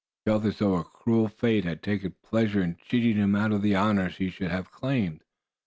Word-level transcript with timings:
He 0.25 0.31
felt 0.31 0.45
as 0.45 0.57
though 0.57 0.77
a 0.77 0.83
cruel 0.83 1.27
fate 1.27 1.63
had 1.63 1.83
taken 1.83 2.15
pleasure 2.23 2.59
in 2.63 2.75
cheating 2.83 3.17
him 3.17 3.35
out 3.35 3.51
of 3.51 3.63
honors 3.63 4.17
he 4.17 4.31
should 4.31 4.49
have 4.49 4.71
claimed. 4.71 5.23